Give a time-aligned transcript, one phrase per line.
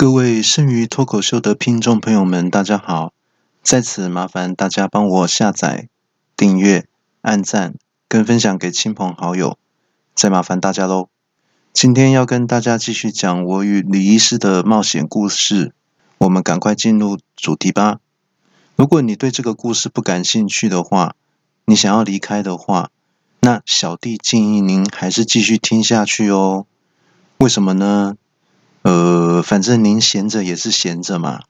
[0.00, 3.12] 各位剩余脱口秀的听众朋友们，大家好！
[3.62, 5.90] 在此麻烦大家帮我下载、
[6.38, 6.86] 订阅、
[7.20, 7.74] 按赞
[8.08, 9.58] 跟分享给亲朋好友，
[10.14, 11.10] 再麻烦大家喽。
[11.74, 15.74] 今天要跟大家继续讲我与李医师的冒险故事，
[16.16, 17.98] 我们赶快进入主题吧。
[18.76, 21.14] 如果你对这个故事不感兴趣的话，
[21.66, 22.88] 你想要离开的话，
[23.40, 26.64] 那小弟建议您还是继续听下去哦。
[27.36, 28.14] 为什么呢？
[28.82, 31.40] 呃，反正您闲着也是闲着嘛。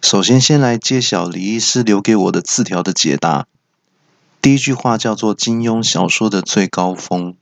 [0.00, 3.46] 首先，先来揭晓李医师留给我的字条的解答。
[4.40, 7.34] 第一句话叫做“金庸小说的最高峰”。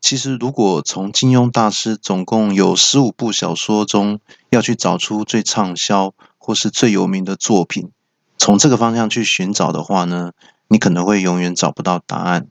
[0.00, 7.90] 其实，如果从金庸大师总共有十五部小说中要去找出最畅销或是最有名的作品，
[8.36, 10.32] 从这个方向去寻找的话呢，
[10.68, 12.48] 你可能会永远找不到答案。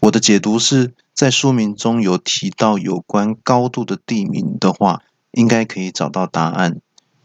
[0.00, 0.92] 我的解读是。
[1.18, 6.80] 在说明中有提到有关高度的地名的话，应该可以找到答案。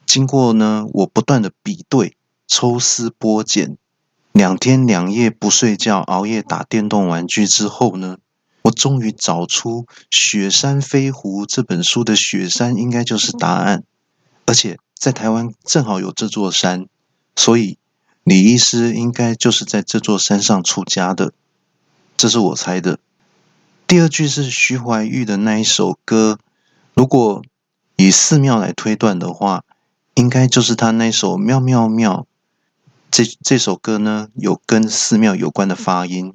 [0.07, 3.77] 经过呢，我不断的比对、抽丝剥茧，
[4.31, 8.17] 两天两夜不睡觉、熬夜打电动玩具之后呢，
[8.63, 13.83] 我终于找出《雪山飞狐》这本书的雪山应该就是答案。
[14.47, 16.87] 而且在台湾正好有这座山，
[17.35, 17.77] 所以
[18.23, 21.31] 李医师应该就是在这座山上出家的。
[22.17, 22.97] 这是我猜的。
[23.93, 26.39] 第二句是徐怀钰的那一首歌，
[26.95, 27.43] 如果
[27.95, 29.65] 以寺庙来推断的话，
[30.15, 32.21] 应该就是他那首《妙妙妙》。
[33.11, 36.33] 这这首歌呢，有跟寺庙有关的发音。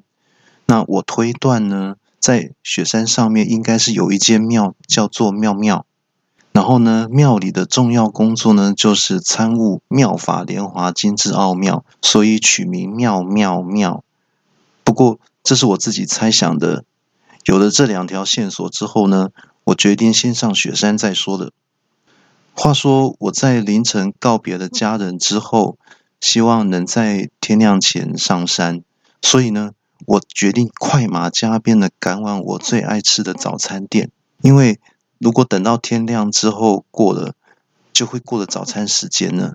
[0.67, 5.84] 那我推断呢，在雪山上面应该是有一间庙叫做妙妙，
[6.53, 14.05] 然后呢，庙里的重要工作呢，就是参悟妙法莲华经之奥妙，所以取名妙妙妙。
[14.84, 16.84] 不过这是我自己猜想的。
[17.49, 19.31] 有了这两条线索之后呢，
[19.65, 21.51] 我决定先上雪山再说的。
[22.53, 25.79] 话说我在凌晨告别了家人之后，
[26.21, 28.83] 希望能在天亮前上山，
[29.23, 29.71] 所以呢，
[30.05, 34.11] 我决定快马加鞭的赶往我最爱吃的早餐店。
[34.43, 34.78] 因为
[35.17, 37.33] 如果等到天亮之后过了，
[37.95, 39.55] 就会过了早餐时间呢。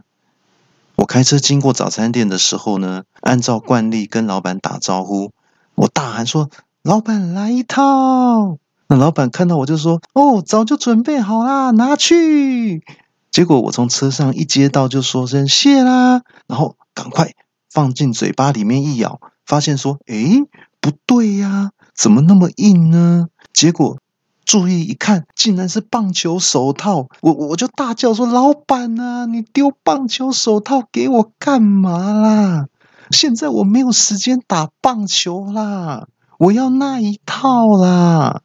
[0.95, 5.31] 我开车经过早餐店的时候呢，按照惯例跟老板打招呼，
[5.75, 6.49] 我大喊说。
[6.83, 8.57] 老板来一套，
[8.89, 12.83] 那老板看到我就说：“哦，早就准备好啦，拿去。”
[13.31, 17.35] 结果我从车上一接到就说声谢啦，然后赶快
[17.71, 20.43] 放进嘴巴里面一咬，发现说：“诶，
[20.81, 23.97] 不对呀，怎么那么硬呢？”结果
[24.43, 27.07] 注意一看，竟然是棒球手套。
[27.21, 32.67] 我我就大叫说：“老板啊，你丢棒球手套给我干嘛啦？
[33.09, 36.07] 现在我没有时间打棒球啦。”
[36.37, 38.41] 我要那一套啦！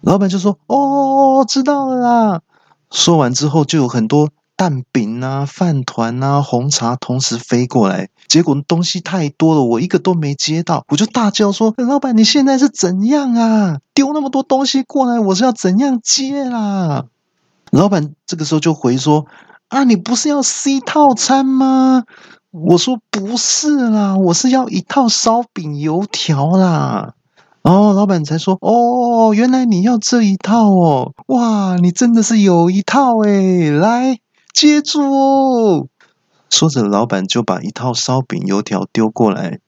[0.00, 2.40] 老板就说：“哦，知道了啦。”
[2.90, 8.08] 说完之后，就有很多蛋饼啊、饭团啊、红茶同时飞过来。
[8.26, 13.78] 结果东西太多了，我一个都没接到，我就大叫说：“老板，你现在是怎样啊？
[13.92, 17.04] 丢那么多东西过来，我是要怎样接啦？”
[17.70, 19.26] 老板这个时候就回说
[19.68, 22.04] ：“啊，你不是要 C 套餐吗？”
[22.50, 27.14] 我说不是啦，我是要一套烧饼油条啦。
[27.62, 34.18] 然后老板才说：“哦，原来你要这一套哦，哇，你真的是有一套诶，来
[34.52, 35.86] 接住哦。”
[36.50, 39.60] 说着，老板就把一套烧饼油条丢过来。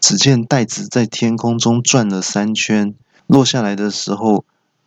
[0.00, 2.94] 只见袋子在天空中转了三圈，
[3.28, 4.44] 落下来的时候，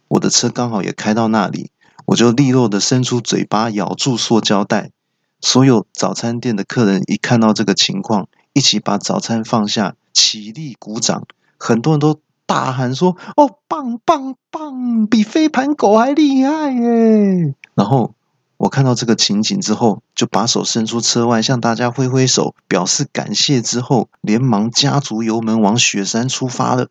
[0.10, 1.72] 我的车刚好也开到那里，
[2.08, 4.92] 我就利落的伸出嘴巴咬住塑胶袋。
[5.40, 11.28] 所有早餐店的客人一看到这个情况，一起把早餐放下，起立鼓掌。
[11.58, 18.16] 很多人都大喊说：“哦，棒棒棒，比飞盘狗还厉害耶！”然后
[18.58, 23.62] 我看到这个情景之后，就把手伸出车外，向大家挥挥手，表示感谢。
[23.62, 26.88] 之后连忙加足油门往雪山出发了。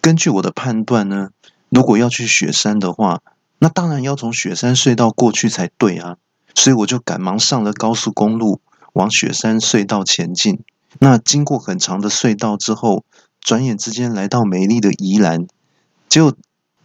[0.00, 1.30] 根据我的判断呢，
[1.68, 3.20] 如果要去雪山的话，
[3.58, 6.16] 那当然要从雪山隧道过去才对啊。
[6.54, 8.60] 所以我就赶忙上了高速公路，
[8.92, 10.60] 往雪山隧道前进。
[11.00, 13.04] 那经过很长的隧道之后，
[13.40, 15.46] 转眼之间来到美丽的宜兰。
[16.08, 16.34] 结果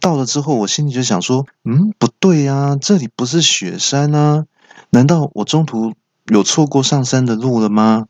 [0.00, 4.46] 到了之后，我心里就想说：“嗯，不对呀，这里不是雪山啊？
[4.90, 5.94] 难道我中途
[6.26, 8.06] 有错过上山的路了吗？”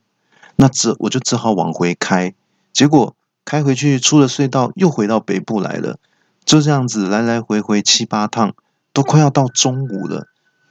[0.56, 2.34] 那只我就只好往回开。
[2.72, 3.14] 结果
[3.44, 5.98] 开回去出了隧道，又回到北部来了。
[6.44, 8.54] 就这样子来来回回七八趟，
[8.92, 10.26] 都快要到中午了。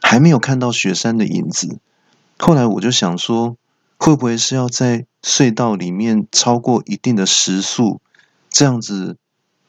[0.10, 1.78] 还没有看到雪山的影子，
[2.40, 3.58] 后来我就想说，
[3.96, 8.02] 会不会是要在隧道里面超过一定的时速，
[8.50, 9.18] 这样子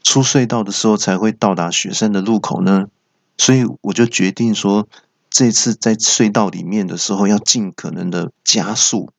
[0.03, 2.87] 出隧道的时候才会到达雪山的路口呢？
[3.37, 4.89] 所以我就决定说，
[5.29, 9.11] 这次在隧道里面的时候要尽可能的加速。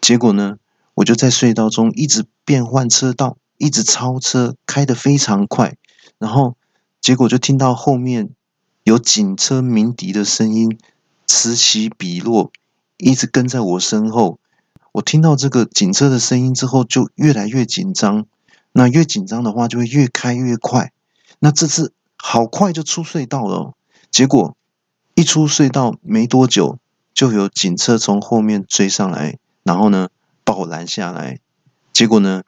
[0.00, 0.56] 结果呢，
[0.94, 5.76] 我就在隧道中一直变换车道，一直超车，开得非常快。
[6.18, 6.56] 然后
[7.02, 8.30] 结果就听到后面
[8.84, 10.78] 有警车鸣笛的声音，
[11.26, 12.50] 此起彼落，
[12.96, 14.38] 一直跟在我身后。
[14.92, 18.26] 我听到这个警车的声音之后，就越来越紧张。
[18.72, 20.92] 那越紧张的话，就会越开越快。
[21.38, 23.74] 那这次好快就出隧道了。
[24.10, 24.56] 结果
[25.14, 26.78] 一出隧道没多久，
[27.14, 30.08] 就有警车从后面追上来，然后呢
[30.44, 31.38] 把我拦下来。
[31.92, 32.42] 结果呢，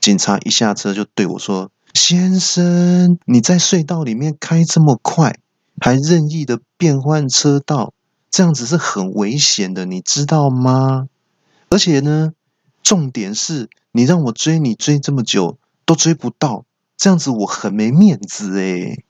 [0.00, 5.38] 警察一下车就对我说：“先生，你在隧道里面开这么快，
[5.80, 7.92] 还任意的变换车道，
[8.30, 11.08] 这样子是很危险的，你知道吗？”
[11.70, 12.32] 而且呢，
[12.82, 16.64] 重点是你让我追你追这么久都追不到，
[16.96, 19.04] 这样子我很没面子诶。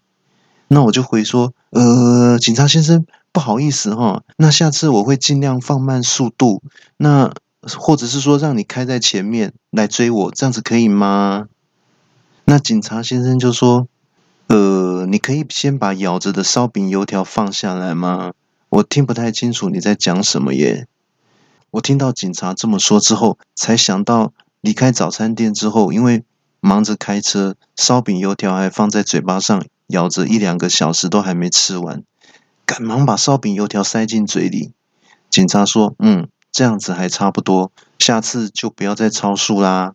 [0.69, 6.63] 那我就回说，呃，警察先生，不好意思哈，那下次我会尽量放慢速度，
[6.97, 7.33] 那
[7.63, 11.49] 或者是说让你开在前面来追我，这样子可以吗？
[12.45, 13.89] 那警察先生就说，
[14.51, 18.33] 呃，你可以先把咬着的烧饼油条放下来吗？
[18.69, 20.89] 我听不太清楚你在讲什么耶。
[21.71, 26.25] 我听到警察这么说之后，才想到离开早餐店之后，因为
[26.59, 32.03] 忙着开车，烧饼油条还放在嘴巴上咬着一两个小时都还没吃完，
[32.67, 34.73] 赶忙把烧饼油条塞进嘴里。
[35.31, 37.71] 警察说：“嗯，这样子还差不多，
[38.01, 39.95] 下次就不要再超速啦。”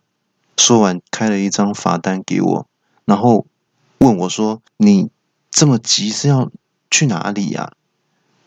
[0.56, 2.66] 说完，开了一张罚单给我，
[3.04, 3.44] 然后
[4.06, 5.10] 问我说：“你
[5.50, 6.50] 这么急是要
[6.90, 7.72] 去哪里呀？”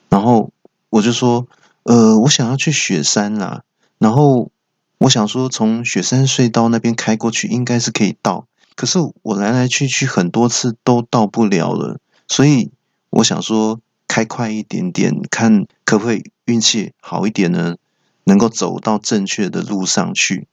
[0.09, 0.51] 然后
[0.89, 1.47] 我就说。
[1.83, 3.63] 呃，我想要去雪山啦，
[3.97, 4.51] 然后
[4.99, 8.45] 我想说从雪山隧道那边开过去应该是可以到，
[8.75, 12.69] 可是我来来去去很多次都到不了了，所以
[13.09, 17.77] 我想说开快一点点，看可不可以运气好一点呢，
[18.25, 20.47] 能够走到正确的路上去。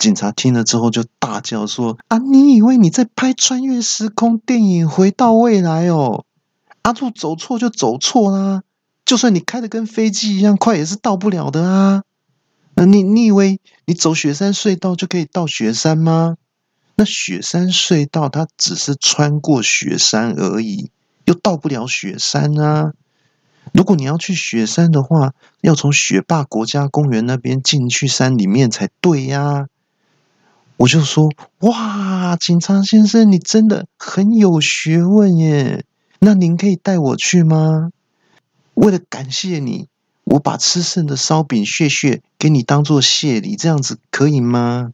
[0.00, 6.24] 警察听了之后就大叫说：“啊，你以为你在拍穿越时空电影《回到未来》哦？
[6.80, 8.62] 阿柱走错就走错啦。”
[9.04, 12.04] 就算你开的跟飞机一样快，也是到不了的啊！
[12.76, 16.36] 那你你以为你走雪山隧道就可以到雪山吗？
[16.94, 20.90] 那雪山隧道它只是穿过雪山而已，
[21.26, 22.92] 又到不了雪山啊！
[23.72, 29.66] 如果你要去雪山的话，要从雪霸国家公园那边进去山里面才对呀！
[30.80, 35.84] 我就说，哇，警察先生，你真的很有学问耶！
[36.20, 37.90] 那您可以带我去吗？
[38.72, 39.88] 为了感谢你，
[40.24, 44.92] 我把吃剩的烧饼屑屑给你当做谢礼，这样子可以吗？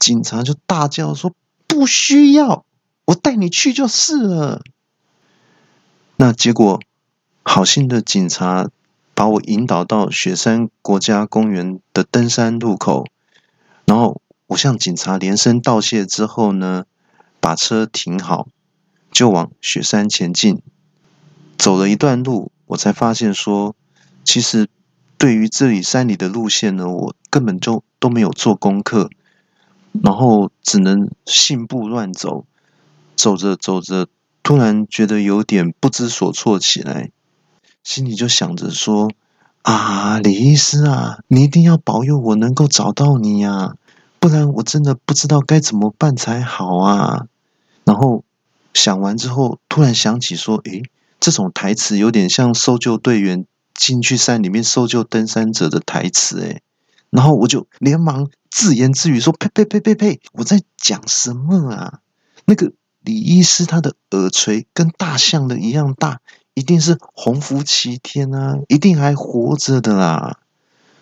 [0.00, 1.32] 警察就大叫说
[1.68, 2.64] ：“不需要，
[3.04, 4.62] 我带你去就是了。”
[6.18, 6.80] 那结果，
[7.44, 8.68] 好心的警察
[9.14, 13.06] 把我引导到雪山国家公园的登山路口，
[13.84, 16.84] 然后我向警察连声道谢之后呢，
[17.40, 18.48] 把车停好，
[19.12, 20.60] 就往雪山前进。
[21.56, 22.50] 走了一段路。
[22.68, 23.74] 我才发现说，
[24.24, 24.68] 其实
[25.16, 29.08] 对于这里山里的路线呢，我根本就都没有做功课，
[30.02, 32.44] 然后只能信步乱走，
[33.16, 34.06] 走着走着，
[34.42, 37.10] 突然觉得有点不知所措起来，
[37.82, 39.10] 心里就想着说
[39.64, 43.76] ：“啊，李医师啊，你一定要保佑我能够找到你呀，
[44.18, 47.26] 不然我真的不知道该怎么办才好啊。”
[47.84, 48.24] 然后
[48.74, 50.82] 想完之后，突然想起说：“诶。”
[51.20, 53.44] 这种台词有点像搜救队员
[53.74, 56.62] 进去山里面搜救登山者的台词，诶
[57.10, 60.20] 然后我就连忙自言自语说：“呸呸呸呸呸！
[60.32, 61.98] 我在讲什么啊？
[62.44, 66.20] 那个李医师他的耳垂跟大象的一样大，
[66.54, 70.38] 一定是洪福齐天啊，一定还活着的啦！”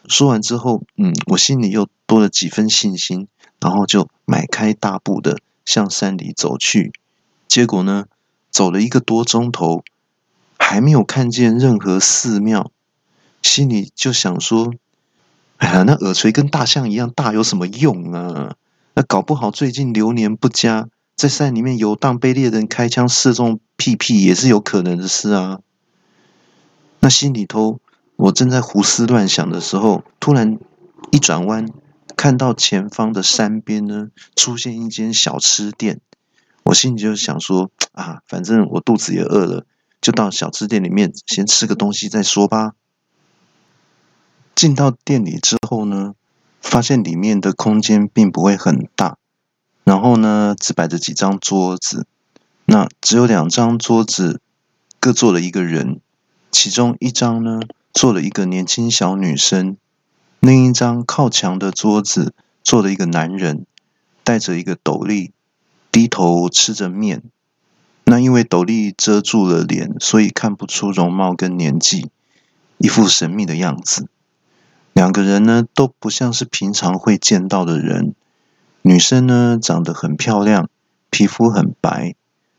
[0.08, 3.28] 说完之后，嗯，我心里又多了几分信心，
[3.60, 6.92] 然后就迈开大步的向山里走去。
[7.48, 8.06] 结果呢，
[8.50, 9.82] 走了一个多钟头。
[10.58, 12.72] 还没有看见任何寺庙，
[13.40, 14.72] 心里就想说
[15.58, 18.56] ：“哎呀，那耳垂跟大象一样大，有什么用啊？
[18.94, 25.60] 那搞不好最近流年不佳，在山里面游荡，被猎人开枪射中屁屁，也是有可能的事啊。”
[27.00, 27.78] 那心里头，
[28.16, 30.58] 我正在胡思乱想的时候，突然
[31.12, 31.66] 一转弯，
[32.16, 36.00] 看到前方的山边呢，出现一间小吃店。
[36.64, 39.64] 我心里就想说：“啊，反正我肚子也饿了。”
[40.00, 42.72] 就到小吃店里面先吃个东西再说吧。
[44.54, 46.14] 进到店里之后呢，
[46.60, 49.16] 发现里面的空间并不会很大，
[49.84, 52.06] 然后呢，只摆着几张桌子，
[52.64, 54.40] 那只有两张桌子
[54.98, 56.00] 各坐了一个人，
[56.50, 57.60] 其中一张呢
[57.96, 59.78] 坐了一个年轻小女生，
[60.38, 63.64] 另一张靠墙的桌子坐了一个男人，
[64.22, 65.32] 戴着一个斗笠，
[65.90, 67.22] 低头吃着面。
[68.04, 72.10] 那因为斗笠遮住了脸，所以看不出容貌跟年纪，
[72.76, 74.10] 一副神秘的样子。
[74.92, 78.14] 两个人呢都不像是平常会见到的人。
[78.82, 80.68] 女生呢长得很漂亮，
[81.08, 82.14] 皮肤很白，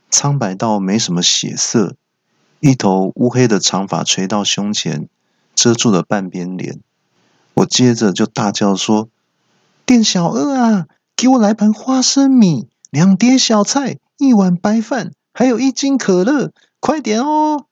[0.10, 1.96] 苍白到没什么血色，
[2.60, 5.08] 一头乌黑的长发垂到胸前，
[5.58, 6.80] 遮住了半边脸。
[7.56, 9.10] 我接着就大叫说
[9.88, 17.66] ：“店小二啊，给我来盘花生米，两碟小菜，一碗白饭，还有一斤可乐，快点哦！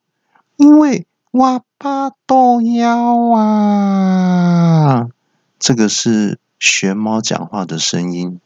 [0.58, 5.06] 因为我怕都要啊。”
[5.60, 8.42] 这个是玄猫讲话的声音。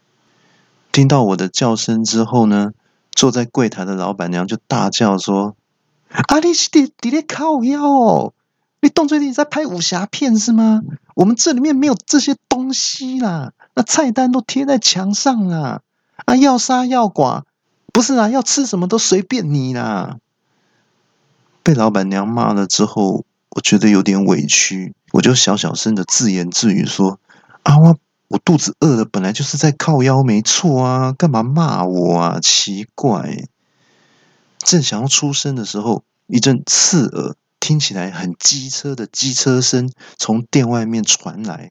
[0.92, 2.72] 听到我的叫声之后呢，
[3.12, 5.56] 坐在柜台的老板娘就大叫说
[6.12, 8.34] ：“啊，你是伫伫咧靠腰哦？
[8.80, 10.82] 你动嘴你在拍武侠片是吗？
[11.14, 15.82] 我们这里面没有这些东西啦，那菜单都贴在墙上啊！
[16.24, 17.44] 啊，要杀要剐，
[17.92, 20.18] 不是啊，要吃什么都随便你啦。”
[21.62, 27.18] 被老板娘骂了之后，我觉得有点委屈，我就小小声的自言自语说
[27.64, 27.98] ：“啊，我。”
[28.30, 32.38] 我肚子饿了，本来就是在靠腰，没错啊，干嘛骂我啊？
[32.40, 33.48] 奇怪！
[34.58, 37.34] 正想要出声的时候，一阵刺耳、
[37.70, 41.70] 听起来很机车的机车声从店外面传来。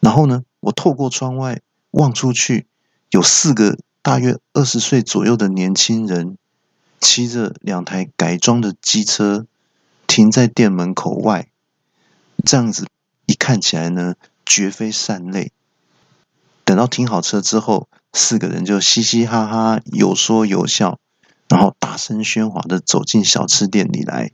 [0.00, 1.60] 然后呢，我透过窗外
[1.92, 2.66] 望出去，
[3.10, 6.36] 有四个大约二十岁左右的年轻人，
[6.98, 9.46] 骑着两台改装的机车，
[10.08, 11.46] 停在店门口外。
[12.44, 12.88] 这样子
[13.26, 15.52] 一看起来呢，绝非善类。
[16.64, 20.98] 等到停好车之后，四个人就嘻嘻哈哈，有说有笑，
[21.46, 24.32] 然后大声喧哗的走进小吃店里来。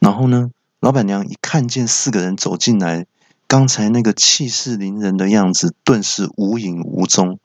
[0.00, 3.06] 然后呢，老板娘一看见四个人走进来，
[3.46, 7.38] 刚才那个气势凌人的样子顿时无影无踪，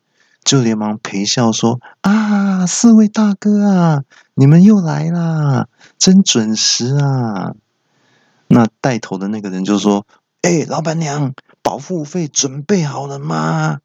[0.44, 4.04] 就连忙陪笑说：“啊，四位大哥啊，
[4.36, 7.54] 你们又来啦，真准时啊！”
[8.48, 10.06] 那带头的那个人就说
[10.42, 13.80] ：“哎，老板娘，保护费准备好了吗？”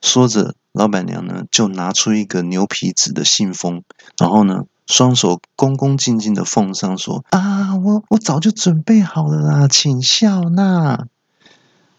[0.00, 3.82] 说着，老板娘呢就拿出一个牛皮纸的信封，
[4.16, 11.06] 然后呢双手恭恭敬敬的奉上，说：“啊，我我早就准备好了啦，请笑纳。”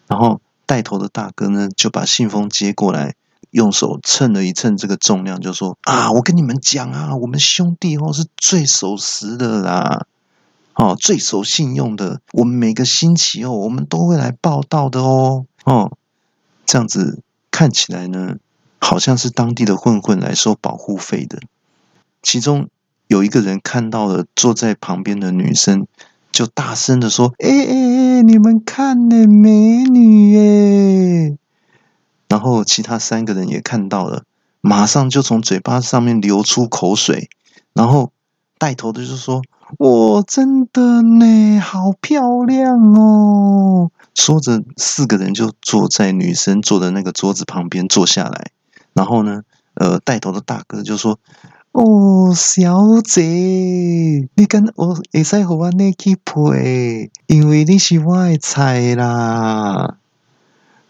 [0.06, 3.14] 然后带头的大哥呢就把信封接过来，
[3.50, 10.06] 用手称了一称这个重量，就说：“啊，我跟你们讲啊，我们兄弟哦是最守时的啦，
[10.74, 15.96] 哦最守信用的，我们每个星期哦我们都会来报道的哦，哦
[16.66, 18.36] 这样子。”看起来呢，
[18.78, 21.40] 好像是当地的混混来收保护费的。
[22.22, 22.68] 其中
[23.10, 25.88] 有一个人看到了坐在旁边的女生，
[26.30, 31.36] 就大声的说：“哎哎哎，你们看呢，美女耶！”
[32.30, 34.22] 然后其他三个人也看到了，
[34.60, 37.28] 马上就从嘴巴上面流出口水。
[37.72, 38.12] 然后
[38.58, 39.42] 带头的就说
[39.76, 48.52] ：“我真的呢，好漂亮哦。”说着，四个人就坐在女生坐的那个桌子旁边坐下来。
[48.92, 49.42] 然后呢，
[49.74, 51.18] 呃，带头的大哥就说
[51.72, 53.22] ：“哦，小姐，
[54.34, 59.96] 你跟我会使和我那去配，因为你是我的菜啦。”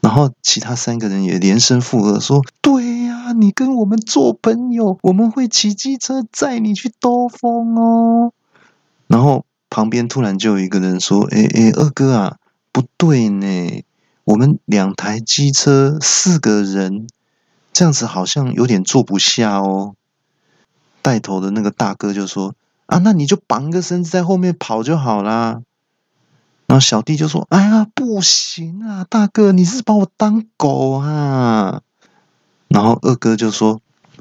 [0.01, 8.33] 然后其他三个人也连声附和说：“对呀，你跟我们做朋友，我们会骑机车载你去兜风哦。”
[9.07, 12.37] 然后旁边突然就有一个人说：“哎哎，二哥啊。”
[12.73, 13.83] 不对呢，
[14.25, 17.09] 我们两台机车四个人，
[17.73, 19.97] 这样子好像有点坐不下哦。
[21.03, 22.55] 带头的那个大哥就说
[22.87, 25.63] ：“啊，那你就绑个绳子在后面跑就好啦。”
[26.67, 31.83] 然后小弟就说：“哎呀，不行啊，大哥，你是把我当狗啊？”
[32.69, 33.81] 然后二哥就说：“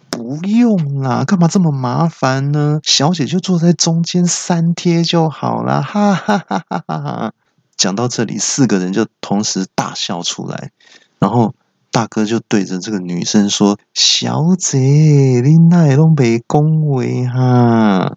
[0.10, 2.80] 不用啦，干嘛这么麻烦呢？
[2.84, 7.34] 小姐就坐在中间三贴就好了。”哈哈哈哈哈哈。
[7.78, 10.72] 讲到这里，四个人就同时大笑出来，
[11.20, 11.54] 然后
[11.92, 18.16] 大哥就对着这个女生说：“小姐，你那拢没恭维哈，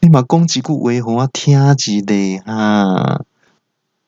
[0.00, 1.74] 你把讲几句话给我听一下
[2.46, 3.24] 哈。”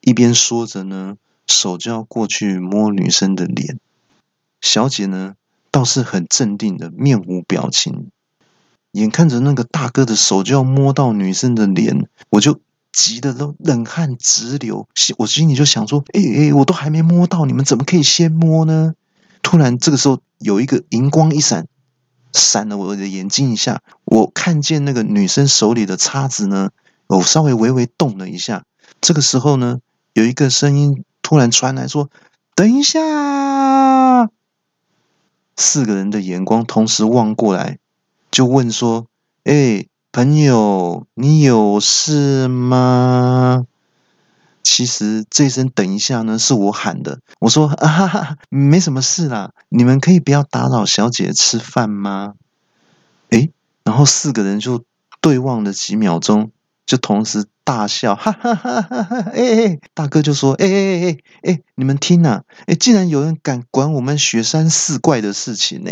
[0.00, 3.78] 一边说着呢，手就要过去摸女生的脸。
[4.60, 5.34] 小姐呢
[5.70, 8.10] 倒是很镇定的，面无表情。
[8.92, 12.60] 眼看着那个大哥的手就要摸到女生的脸，我就。
[12.94, 18.94] 急的都冷汗直流，我心里就想说：“哎哎，我都还没摸到，你们怎么可以先摸呢？”
[19.42, 21.66] 突然，这个时候有一个荧光一闪，
[22.32, 26.70] 闪了我的眼睛一下，我看见那个女生手里的叉子呢，
[27.08, 28.64] 我稍微微微动了一下。
[29.00, 29.80] 这个时候呢，
[30.12, 32.08] 有一个声音突然传来说
[32.54, 34.30] ：“等一下！”
[35.56, 37.78] 四个人的眼光同时望过来，
[38.30, 39.08] 就问说
[39.44, 43.66] ：“哎，朋友，你有事吗？”
[44.62, 47.18] 其实这声“等一下”呢，是我喊的。
[47.40, 52.35] 我说：“啊哈哈，没什么事啦，你们可以不要打扰小姐吃饭吗？”
[53.30, 53.50] 诶，
[53.83, 54.85] 然后四个人就
[55.21, 56.52] 对望了几秒钟，
[56.87, 59.16] 就同时大笑，哈哈哈哈哈！
[59.33, 65.90] 哎哎，大哥就说：“哎哎哎哎，你们听呐，哎，竟然有人敢管我们雪山四怪的事情呢！”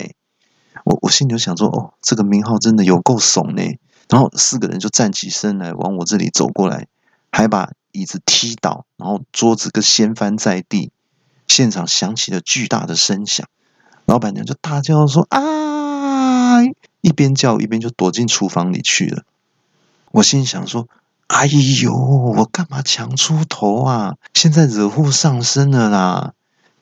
[0.87, 3.63] 我我心里就想说：“哦，这个名号真的有够怂呢。”
[4.13, 6.87] 然后四个人就站起身来，往我这里走过来，
[7.33, 7.73] 还把。
[7.95, 10.93] 椅子踢倒，然后桌子跟掀翻在地，
[11.47, 13.47] 现场响起了巨大的声响。
[14.07, 16.63] 老板娘就大叫说：“啊！”
[17.03, 19.25] 一边叫一边就躲进厨房里去了。
[20.11, 20.89] 我心想说
[21.29, 21.45] ：“哎
[21.83, 24.17] 呦，我干嘛强出头啊？
[24.33, 26.33] 现在惹祸上身了啦，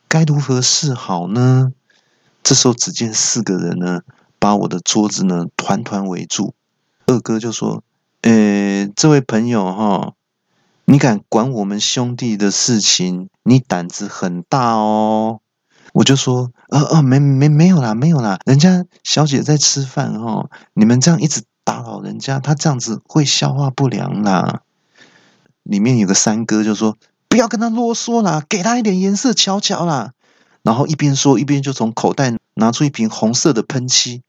[0.07, 1.73] 该如何是好呢？”
[2.45, 4.03] 这时候，只见四个人呢，
[4.39, 6.55] 把我的桌子呢团团围住。
[7.11, 7.83] 二哥就说
[8.23, 10.14] ：“呃，这位朋友哈。”
[10.87, 13.29] 你敢管我们兄弟的事情？
[13.45, 15.38] 你胆子很大哦！
[15.93, 24.62] 我就说，呃呃，没没没有啦，没有啦，人家小姐在吃饭哦，你们这样一直打扰人家，她这样子会消化不良啦。
[25.62, 26.99] 里面有个三哥就说，
[27.29, 30.14] 不要跟他啰嗦啦，给他一点颜色瞧瞧啦。
[30.62, 34.23] 然后一边说一边就从口袋拿出一瓶红色的喷漆，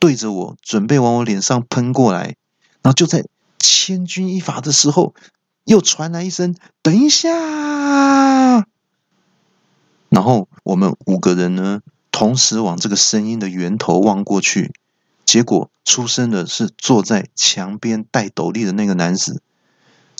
[0.00, 2.34] 对着我准备往我脸上喷过来。
[2.82, 3.24] 然后就在
[3.60, 5.14] 千钧一发的时候。
[5.64, 7.28] 又传来一声“等一下”，
[10.08, 14.72] 然后我们五个人呢，同时往这个声音的源头望过去，
[15.24, 19.42] 结果出声的是坐在墙边戴斗笠的那个男子。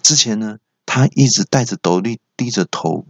[0.02, 3.06] 之前呢，他一直戴着斗笠，低着头；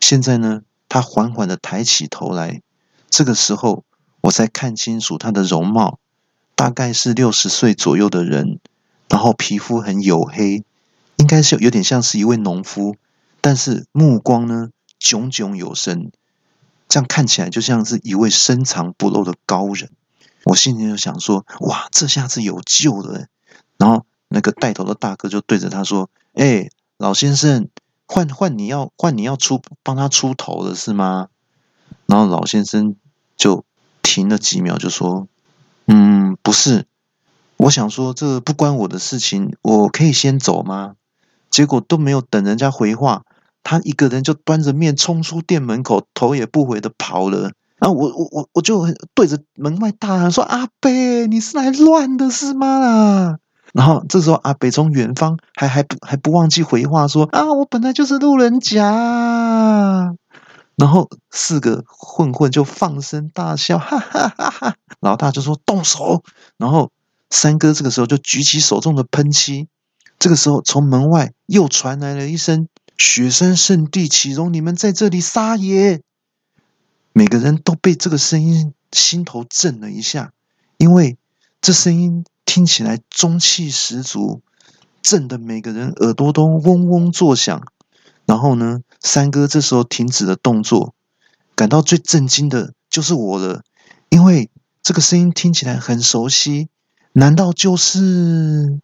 [0.00, 2.62] 现在呢，他缓缓的抬起头来。
[3.10, 3.84] 这个时候，
[4.22, 6.00] 我才看清楚他的容貌，
[6.56, 8.58] 大概是六十岁左右的人，
[9.08, 10.64] 然后皮肤很黝黑。
[11.18, 12.96] 应该是有点像是一位农夫，
[13.40, 16.12] 但是目光呢炯炯有神，
[16.88, 19.90] 这样看起来就像是一位深藏不露的高人。
[20.44, 23.28] 我心里就想说：哇，这下子有救了！
[23.78, 27.68] 然后那个带头的大哥就对着他说：“哎，老先生，
[28.06, 31.28] 换换你要换你要出帮他出头了是吗？”
[32.04, 32.94] 然后老先生
[33.38, 33.64] 就
[34.02, 35.28] 停了几秒，就说
[35.86, 36.86] ：“嗯，不是，
[37.56, 40.94] 我想说这不关我的事情，我可以先走吗？”
[41.48, 43.22] 结果都没有等人家回话，
[43.62, 47.52] 他一个人就端着面冲出店门口，头也不回的跑了。
[47.78, 53.38] 然后我我我我就对着门外大喊说：“阿北，你是来乱的是吗？”
[53.72, 60.14] 然后这时候阿北从远方还还不还不忘记回话说：“啊，我本来就是路人甲。”
[60.76, 64.76] 然后四个混混就放声大笑，哈哈哈哈！
[65.00, 66.22] 老大就说：“动手！”
[66.58, 66.92] 然后
[67.30, 69.68] 三哥这个时候就举起手中的喷漆。
[70.18, 76.02] 这个时候，从门外又传来了一声：“雪山圣地岂容，你们在这里撒野。”
[77.14, 80.32] 每个人都被这个声音心头震了一下，
[80.76, 81.16] 因为
[81.62, 84.42] 这声音听起来中气十足，
[85.00, 87.66] 震得每个人耳朵都嗡嗡作响。
[88.26, 90.94] 然后呢，三哥这时候停止了动作，
[91.54, 93.62] 感到最震惊的就是我了，
[94.08, 94.50] 因为
[94.82, 96.68] 这个声音听起来很熟悉，
[97.12, 98.80] 难道就是？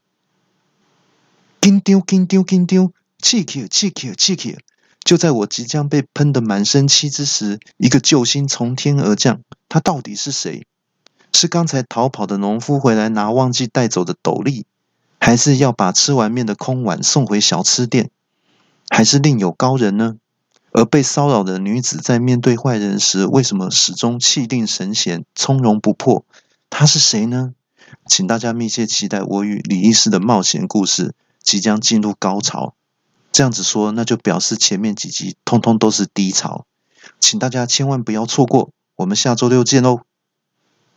[1.60, 4.58] 紧丢紧丢紧丢，气气气气气气！
[5.04, 9.42] 就在我即将被喷得满身漆之时，一个救星从天而降。
[9.68, 10.66] 他到底是谁？
[11.32, 14.66] 是刚才逃跑的农夫回来拿忘记带走的斗笠，
[15.18, 18.10] 还是要把吃完面的空碗送回小吃店，
[18.94, 20.16] 还是另有高人呢？
[20.70, 26.26] 而被骚扰的女子在面对坏人时，为什么始终气定神闲、从容不迫？
[26.68, 27.54] 她是谁呢？
[28.06, 31.14] 请大家密切期待我与李医师的冒险故事。
[31.42, 32.74] 即将进入高潮，
[33.32, 36.66] 这样子说，那就表示前面几集通通都是低潮，
[37.18, 38.70] 请大家千万不要错过。
[38.96, 40.02] 我们下周六见喽！